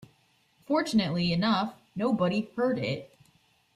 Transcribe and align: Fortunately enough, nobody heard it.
Fortunately 0.65 1.31
enough, 1.31 1.75
nobody 1.95 2.49
heard 2.55 2.79
it. 2.79 3.13